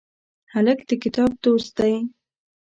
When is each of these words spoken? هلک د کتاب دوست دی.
هلک 0.53 0.79
د 0.89 0.91
کتاب 1.03 1.31
دوست 1.45 1.71
دی. 1.79 1.93